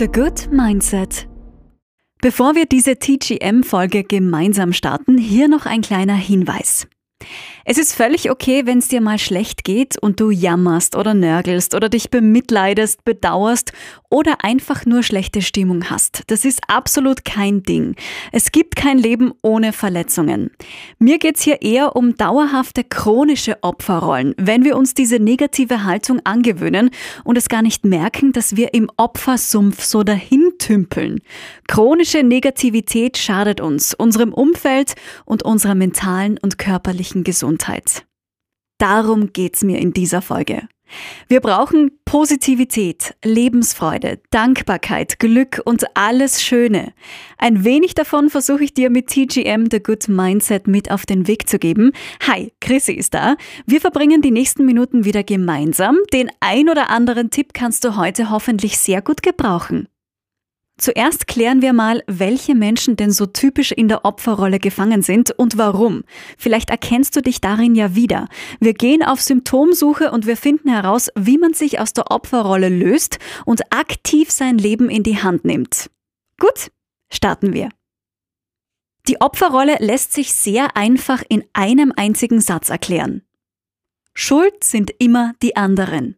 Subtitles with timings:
[0.00, 1.28] The Good Mindset.
[2.22, 6.88] Bevor wir diese TGM-Folge gemeinsam starten, hier noch ein kleiner Hinweis.
[7.72, 11.76] Es ist völlig okay, wenn es dir mal schlecht geht und du jammerst oder nörgelst
[11.76, 13.72] oder dich bemitleidest, bedauerst
[14.08, 16.24] oder einfach nur schlechte Stimmung hast.
[16.26, 17.94] Das ist absolut kein Ding.
[18.32, 20.50] Es gibt kein Leben ohne Verletzungen.
[20.98, 26.90] Mir geht's hier eher um dauerhafte chronische Opferrollen, wenn wir uns diese negative Haltung angewöhnen
[27.22, 31.20] und es gar nicht merken, dass wir im Opfersumpf so dahin tümpeln.
[31.68, 37.59] Chronische Negativität schadet uns, unserem Umfeld und unserer mentalen und körperlichen Gesundheit.
[38.78, 40.68] Darum geht's mir in dieser Folge.
[41.28, 46.92] Wir brauchen Positivität, Lebensfreude, Dankbarkeit, Glück und alles Schöne.
[47.38, 51.48] Ein wenig davon versuche ich dir mit TGM The Good Mindset mit auf den Weg
[51.48, 51.92] zu geben.
[52.26, 53.36] Hi, Chrissy ist da.
[53.66, 55.96] Wir verbringen die nächsten Minuten wieder gemeinsam.
[56.12, 59.88] Den ein oder anderen Tipp kannst du heute hoffentlich sehr gut gebrauchen.
[60.80, 65.58] Zuerst klären wir mal, welche Menschen denn so typisch in der Opferrolle gefangen sind und
[65.58, 66.04] warum.
[66.38, 68.28] Vielleicht erkennst du dich darin ja wieder.
[68.60, 73.18] Wir gehen auf Symptomsuche und wir finden heraus, wie man sich aus der Opferrolle löst
[73.44, 75.90] und aktiv sein Leben in die Hand nimmt.
[76.38, 76.70] Gut,
[77.12, 77.68] starten wir.
[79.06, 83.20] Die Opferrolle lässt sich sehr einfach in einem einzigen Satz erklären.
[84.14, 86.16] Schuld sind immer die anderen.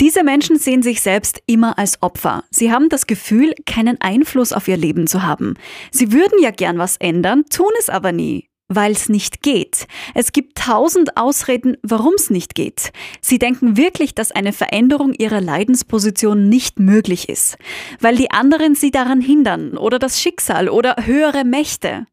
[0.00, 2.44] Diese Menschen sehen sich selbst immer als Opfer.
[2.50, 5.54] Sie haben das Gefühl, keinen Einfluss auf ihr Leben zu haben.
[5.90, 9.86] Sie würden ja gern was ändern, tun es aber nie weil es nicht geht.
[10.14, 12.92] Es gibt tausend Ausreden, warum es nicht geht.
[13.20, 17.58] Sie denken wirklich, dass eine Veränderung ihrer Leidensposition nicht möglich ist,
[18.00, 22.06] weil die anderen sie daran hindern oder das Schicksal oder höhere Mächte.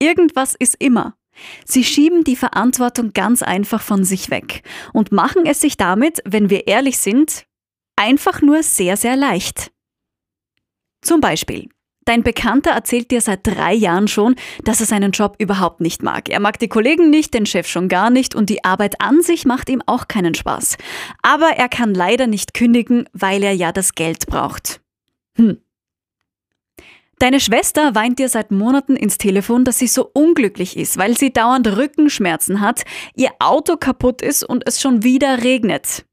[0.00, 1.16] Irgendwas ist immer.
[1.64, 6.50] Sie schieben die Verantwortung ganz einfach von sich weg und machen es sich damit, wenn
[6.50, 7.44] wir ehrlich sind,
[7.96, 9.70] einfach nur sehr, sehr leicht.
[11.02, 11.68] Zum Beispiel,
[12.04, 14.34] dein Bekannter erzählt dir seit drei Jahren schon,
[14.64, 16.28] dass er seinen Job überhaupt nicht mag.
[16.28, 19.44] Er mag die Kollegen nicht, den Chef schon gar nicht und die Arbeit an sich
[19.44, 20.76] macht ihm auch keinen Spaß.
[21.22, 24.80] Aber er kann leider nicht kündigen, weil er ja das Geld braucht.
[25.36, 25.58] Hm,
[27.18, 31.32] Deine Schwester weint dir seit Monaten ins Telefon, dass sie so unglücklich ist, weil sie
[31.32, 32.84] dauernd Rückenschmerzen hat,
[33.16, 36.04] ihr Auto kaputt ist und es schon wieder regnet.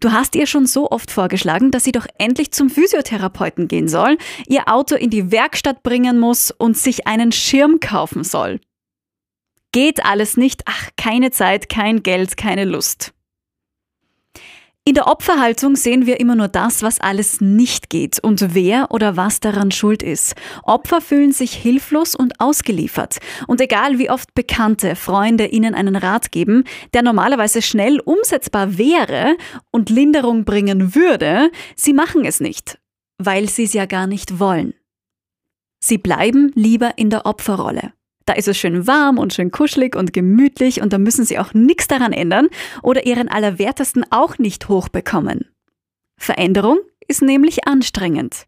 [0.00, 4.16] Du hast ihr schon so oft vorgeschlagen, dass sie doch endlich zum Physiotherapeuten gehen soll,
[4.48, 8.60] ihr Auto in die Werkstatt bringen muss und sich einen Schirm kaufen soll.
[9.70, 13.12] Geht alles nicht, ach, keine Zeit, kein Geld, keine Lust.
[14.88, 19.18] In der Opferhaltung sehen wir immer nur das, was alles nicht geht und wer oder
[19.18, 20.34] was daran schuld ist.
[20.62, 23.18] Opfer fühlen sich hilflos und ausgeliefert.
[23.46, 29.36] Und egal wie oft Bekannte, Freunde ihnen einen Rat geben, der normalerweise schnell umsetzbar wäre
[29.70, 32.78] und Linderung bringen würde, sie machen es nicht,
[33.18, 34.72] weil sie es ja gar nicht wollen.
[35.84, 37.92] Sie bleiben lieber in der Opferrolle.
[38.28, 41.54] Da ist es schön warm und schön kuschelig und gemütlich und da müssen sie auch
[41.54, 42.48] nichts daran ändern
[42.82, 45.48] oder ihren Allerwertesten auch nicht hochbekommen.
[46.20, 48.44] Veränderung ist nämlich anstrengend.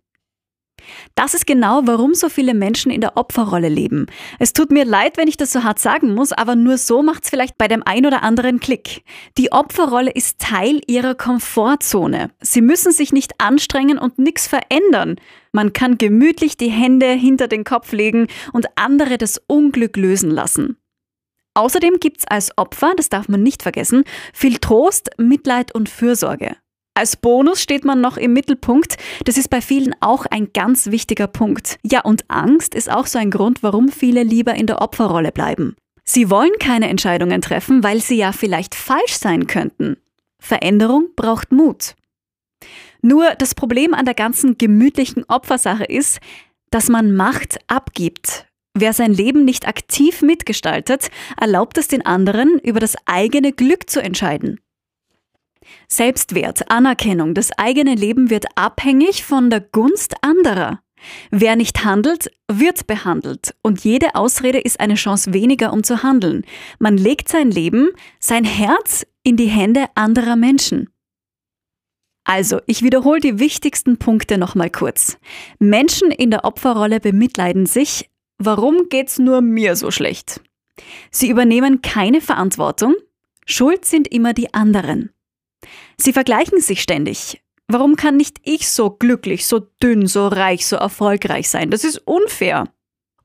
[1.15, 4.07] Das ist genau, warum so viele Menschen in der Opferrolle leben.
[4.39, 7.25] Es tut mir leid, wenn ich das so hart sagen muss, aber nur so macht
[7.25, 9.03] es vielleicht bei dem ein oder anderen Klick.
[9.39, 12.31] Die Opferrolle ist Teil ihrer Komfortzone.
[12.41, 15.17] Sie müssen sich nicht anstrengen und nichts verändern.
[15.53, 20.77] Man kann gemütlich die Hände hinter den Kopf legen und andere das Unglück lösen lassen.
[21.55, 26.57] Außerdem gibt's als Opfer, das darf man nicht vergessen, viel Trost, Mitleid und Fürsorge.
[26.95, 28.97] Als Bonus steht man noch im Mittelpunkt.
[29.25, 31.79] Das ist bei vielen auch ein ganz wichtiger Punkt.
[31.83, 35.77] Ja, und Angst ist auch so ein Grund, warum viele lieber in der Opferrolle bleiben.
[36.05, 39.97] Sie wollen keine Entscheidungen treffen, weil sie ja vielleicht falsch sein könnten.
[40.41, 41.95] Veränderung braucht Mut.
[43.03, 46.19] Nur das Problem an der ganzen gemütlichen Opfersache ist,
[46.71, 48.47] dass man Macht abgibt.
[48.75, 54.03] Wer sein Leben nicht aktiv mitgestaltet, erlaubt es den anderen, über das eigene Glück zu
[54.03, 54.61] entscheiden.
[55.89, 60.81] Selbstwert, Anerkennung, das eigene Leben wird abhängig von der Gunst anderer.
[61.31, 66.45] Wer nicht handelt, wird behandelt und jede Ausrede ist eine Chance weniger, um zu handeln.
[66.79, 70.91] Man legt sein Leben, sein Herz in die Hände anderer Menschen.
[72.25, 75.19] Also, ich wiederhole die wichtigsten Punkte nochmal kurz.
[75.59, 78.11] Menschen in der Opferrolle bemitleiden sich.
[78.39, 80.41] Warum geht's nur mir so schlecht?
[81.11, 82.95] Sie übernehmen keine Verantwortung.
[83.47, 85.11] Schuld sind immer die anderen.
[86.03, 87.43] Sie vergleichen sich ständig.
[87.69, 91.71] Warum kann nicht ich so glücklich, so dünn, so reich, so erfolgreich sein?
[91.71, 92.65] Das ist unfair.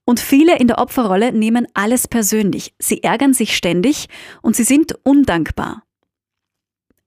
[0.06, 2.75] Und viele in der Opferrolle nehmen alles persönlich.
[2.77, 4.07] Sie ärgern sich ständig
[4.42, 5.83] und sie sind undankbar.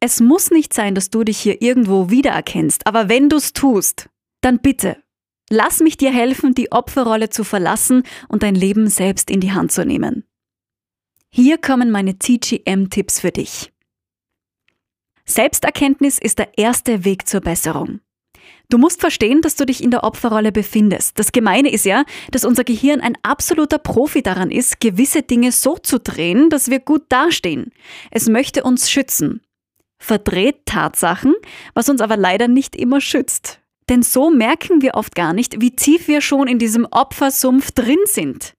[0.00, 4.08] Es muss nicht sein, dass du dich hier irgendwo wiedererkennst, aber wenn du es tust,
[4.40, 4.96] dann bitte,
[5.50, 9.72] lass mich dir helfen, die Opferrolle zu verlassen und dein Leben selbst in die Hand
[9.72, 10.24] zu nehmen.
[11.30, 13.72] Hier kommen meine TGM-Tipps für dich.
[15.28, 18.00] Selbsterkenntnis ist der erste Weg zur Besserung.
[18.70, 21.18] Du musst verstehen, dass du dich in der Opferrolle befindest.
[21.18, 25.76] Das Gemeine ist ja, dass unser Gehirn ein absoluter Profi daran ist, gewisse Dinge so
[25.76, 27.72] zu drehen, dass wir gut dastehen.
[28.10, 29.42] Es möchte uns schützen.
[29.98, 31.34] Verdreht Tatsachen,
[31.74, 33.60] was uns aber leider nicht immer schützt.
[33.90, 37.98] Denn so merken wir oft gar nicht, wie tief wir schon in diesem Opfersumpf drin
[38.04, 38.54] sind.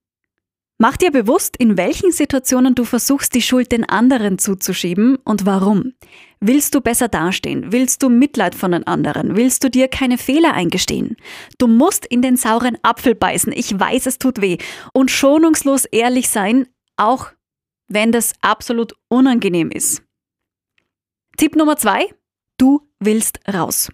[0.82, 5.94] Mach dir bewusst, in welchen Situationen du versuchst, die Schuld den anderen zuzuschieben und warum.
[6.42, 7.74] Willst du besser dastehen?
[7.74, 9.36] Willst du Mitleid von den anderen?
[9.36, 11.18] Willst du dir keine Fehler eingestehen?
[11.58, 13.52] Du musst in den sauren Apfel beißen.
[13.52, 14.58] Ich weiß, es tut weh.
[14.94, 17.28] Und schonungslos ehrlich sein, auch
[17.90, 20.04] wenn das absolut unangenehm ist.
[21.36, 22.08] Tipp Nummer zwei.
[22.58, 23.90] Du willst raus.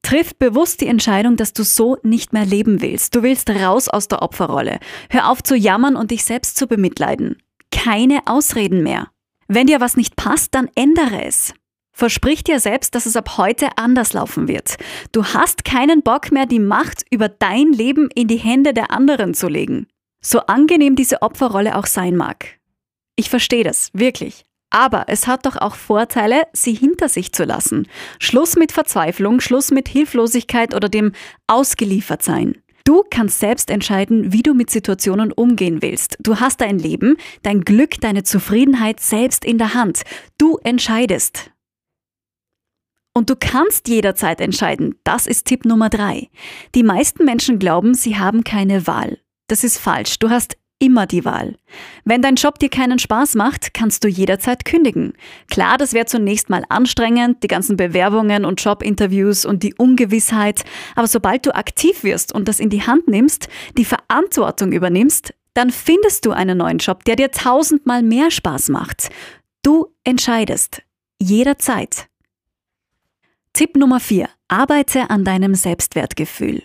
[0.00, 3.14] Triff bewusst die Entscheidung, dass du so nicht mehr leben willst.
[3.14, 4.78] Du willst raus aus der Opferrolle.
[5.10, 7.42] Hör auf zu jammern und dich selbst zu bemitleiden.
[7.70, 9.10] Keine Ausreden mehr.
[9.48, 11.54] Wenn dir was nicht passt, dann ändere es.
[11.90, 14.76] Versprich dir selbst, dass es ab heute anders laufen wird.
[15.10, 19.34] Du hast keinen Bock mehr, die Macht über dein Leben in die Hände der anderen
[19.34, 19.88] zu legen.
[20.20, 22.58] So angenehm diese Opferrolle auch sein mag.
[23.16, 24.44] Ich verstehe das, wirklich.
[24.70, 27.88] Aber es hat doch auch Vorteile, sie hinter sich zu lassen.
[28.20, 31.12] Schluss mit Verzweiflung, Schluss mit Hilflosigkeit oder dem
[31.46, 32.62] Ausgeliefertsein.
[32.88, 36.16] Du kannst selbst entscheiden, wie du mit Situationen umgehen willst.
[36.20, 40.04] Du hast dein Leben, dein Glück, deine Zufriedenheit selbst in der Hand.
[40.38, 41.50] Du entscheidest.
[43.12, 44.94] Und du kannst jederzeit entscheiden.
[45.04, 46.30] Das ist Tipp Nummer drei.
[46.74, 49.18] Die meisten Menschen glauben, sie haben keine Wahl.
[49.48, 50.18] Das ist falsch.
[50.18, 51.56] Du hast immer die Wahl.
[52.04, 55.12] Wenn dein Job dir keinen Spaß macht, kannst du jederzeit kündigen.
[55.50, 60.64] Klar, das wäre zunächst mal anstrengend, die ganzen Bewerbungen und Jobinterviews und die Ungewissheit,
[60.94, 65.70] aber sobald du aktiv wirst und das in die Hand nimmst, die Verantwortung übernimmst, dann
[65.70, 69.10] findest du einen neuen Job, der dir tausendmal mehr Spaß macht.
[69.62, 70.82] Du entscheidest.
[71.20, 72.06] Jederzeit.
[73.52, 74.28] Tipp Nummer 4.
[74.46, 76.62] Arbeite an deinem Selbstwertgefühl.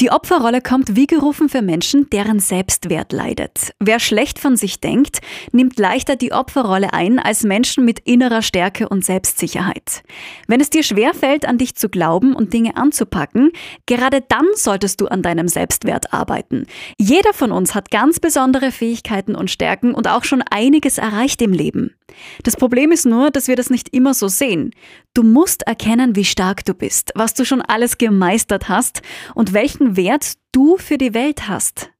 [0.00, 3.74] Die Opferrolle kommt wie gerufen für Menschen, deren Selbstwert leidet.
[3.80, 5.18] Wer schlecht von sich denkt,
[5.52, 10.02] nimmt leichter die Opferrolle ein als Menschen mit innerer Stärke und Selbstsicherheit.
[10.46, 13.50] Wenn es dir schwerfällt, an dich zu glauben und Dinge anzupacken,
[13.84, 16.66] gerade dann solltest du an deinem Selbstwert arbeiten.
[16.96, 21.52] Jeder von uns hat ganz besondere Fähigkeiten und Stärken und auch schon einiges erreicht im
[21.52, 21.94] Leben.
[22.42, 24.72] Das Problem ist nur, dass wir das nicht immer so sehen.
[25.14, 29.02] Du musst erkennen, wie stark du bist, was du schon alles gemeistert hast
[29.34, 31.90] und welchen Wert du für die Welt hast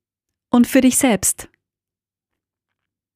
[0.50, 1.48] und für dich selbst.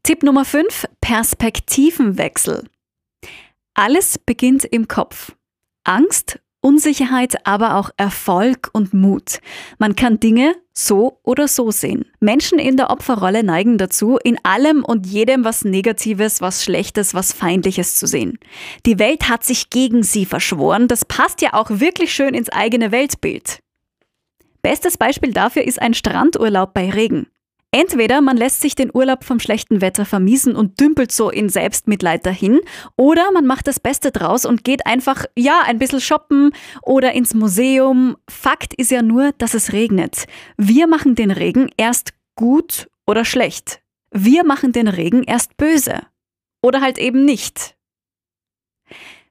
[0.02, 0.86] Tipp Nummer 5.
[1.00, 2.68] Perspektivenwechsel.
[3.74, 5.34] Alles beginnt im Kopf.
[5.84, 9.40] Angst Unsicherheit, aber auch Erfolg und Mut.
[9.78, 12.06] Man kann Dinge so oder so sehen.
[12.20, 17.34] Menschen in der Opferrolle neigen dazu, in allem und jedem was Negatives, was Schlechtes, was
[17.34, 18.38] Feindliches zu sehen.
[18.86, 20.88] Die Welt hat sich gegen sie verschworen.
[20.88, 23.60] Das passt ja auch wirklich schön ins eigene Weltbild.
[24.62, 27.26] Bestes Beispiel dafür ist ein Strandurlaub bei Regen.
[27.74, 32.24] Entweder man lässt sich den Urlaub vom schlechten Wetter vermiesen und dümpelt so in Selbstmitleid
[32.24, 32.60] dahin,
[32.96, 36.52] oder man macht das Beste draus und geht einfach, ja, ein bisschen shoppen
[36.82, 38.16] oder ins Museum.
[38.30, 40.26] Fakt ist ja nur, dass es regnet.
[40.56, 43.82] Wir machen den Regen erst gut oder schlecht.
[44.12, 46.02] Wir machen den Regen erst böse.
[46.62, 47.74] Oder halt eben nicht.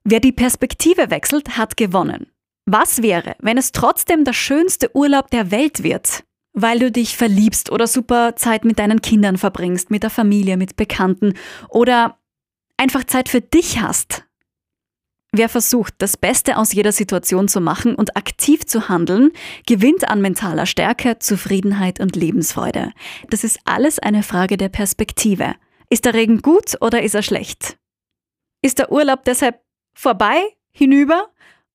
[0.03, 2.27] Wer die Perspektive wechselt, hat gewonnen.
[2.65, 6.25] Was wäre, wenn es trotzdem der schönste Urlaub der Welt wird?
[6.53, 10.75] Weil du dich verliebst oder super Zeit mit deinen Kindern verbringst, mit der Familie, mit
[10.75, 11.33] Bekannten
[11.69, 12.17] oder
[12.77, 14.25] einfach Zeit für dich hast.
[15.36, 19.31] Wer versucht, das Beste aus jeder Situation zu machen und aktiv zu handeln,
[19.65, 22.91] gewinnt an mentaler Stärke, Zufriedenheit und Lebensfreude.
[23.31, 25.55] Das ist alles eine Frage der Perspektive.
[25.89, 27.77] Ist der Regen gut oder ist er schlecht?
[28.62, 29.60] Ist der Urlaub deshalb
[29.95, 30.39] vorbei,
[30.72, 31.31] hinüber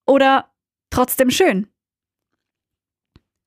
[0.07, 0.53] oder
[0.91, 1.67] trotzdem schön?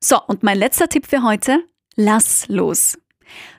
[0.04, 1.64] So, und mein letzter Tipp für heute,
[1.96, 2.98] lass los.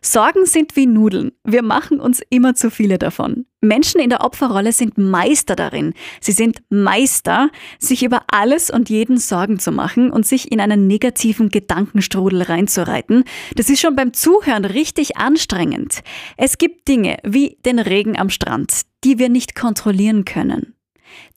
[0.02, 1.32] Sorgen sind wie Nudeln.
[1.44, 3.46] Wir machen uns immer zu viele davon.
[3.60, 5.94] Menschen in der Opferrolle sind Meister darin.
[6.20, 10.88] Sie sind Meister, sich über alles und jeden Sorgen zu machen und sich in einen
[10.88, 13.24] negativen Gedankenstrudel reinzureiten.
[13.54, 16.02] Das ist schon beim Zuhören richtig anstrengend.
[16.36, 20.74] Es gibt Dinge wie den Regen am Strand, die wir nicht kontrollieren können.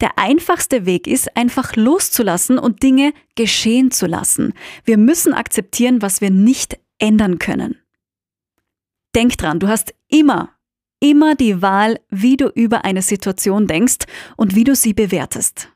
[0.01, 4.53] Der einfachste Weg ist, einfach loszulassen und Dinge geschehen zu lassen.
[4.83, 7.77] Wir müssen akzeptieren, was wir nicht ändern können.
[9.15, 10.49] Denk dran, du hast immer,
[10.99, 14.05] immer die Wahl, wie du über eine Situation denkst
[14.35, 15.69] und wie du sie bewertest.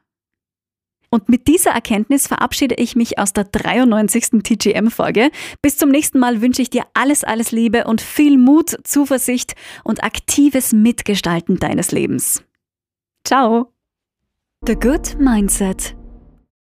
[1.12, 4.44] Und mit dieser Erkenntnis verabschiede ich mich aus der 93.
[4.44, 5.32] TGM-Folge.
[5.62, 10.03] Bis zum nächsten Mal wünsche ich dir alles, alles Liebe und viel Mut, Zuversicht und
[10.03, 12.44] aktives Mitgestalten deines Lebens.
[13.25, 13.74] Ciao!
[14.63, 15.99] The Good Mindset